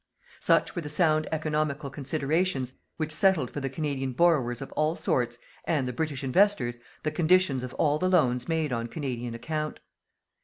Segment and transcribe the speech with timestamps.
[0.39, 5.37] Such were the sound economical considerations which settled for the Canadian borrowers of all sorts,
[5.65, 9.79] and the British investors, the conditions of all the loans made on Canadian account.